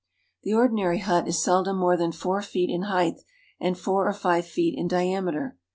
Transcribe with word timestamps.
The 0.41 0.55
ordinary 0.55 0.97
hut 0.97 1.27
is 1.27 1.43
seldom 1.43 1.77
more 1.77 1.95
that 1.95 2.15
four 2.15 2.41
feet 2.41 2.71
in 2.71 2.81
height 2.89 3.21
and 3.59 3.77
four 3.77 4.07
or 4.07 4.13
five 4.13 4.47
feet 4.47 4.73
in 4.75 4.87
diameter. 4.87 5.57